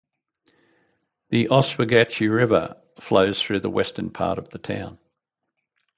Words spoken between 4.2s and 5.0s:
of the town.